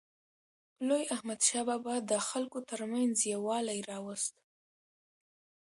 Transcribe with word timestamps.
لوی 0.87 1.03
احمدشاه 1.15 1.63
بابا 1.69 1.95
د 2.11 2.13
خلکو 2.29 2.57
ترمنځ 2.69 3.15
یووالی 3.33 3.79
راوست. 3.89 4.35